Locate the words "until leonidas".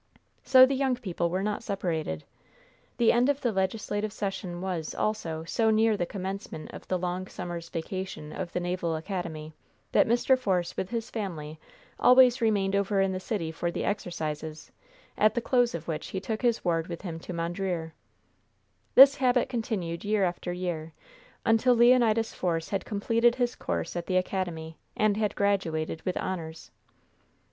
21.45-22.33